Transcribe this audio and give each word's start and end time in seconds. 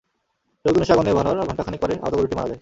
লোকজন 0.65 0.83
এসে 0.83 0.93
আগুন 0.93 1.05
নেভানোর 1.07 1.47
ঘণ্টা 1.47 1.63
খানেক 1.65 1.79
পরে 1.81 1.93
আহত 1.95 2.13
গরুটি 2.15 2.35
মারা 2.37 2.49
যায়। 2.49 2.59